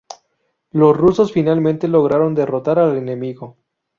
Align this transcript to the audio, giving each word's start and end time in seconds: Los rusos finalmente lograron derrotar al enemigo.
Los 0.71 0.97
rusos 0.97 1.31
finalmente 1.31 1.87
lograron 1.87 2.33
derrotar 2.33 2.79
al 2.79 2.97
enemigo. 2.97 3.57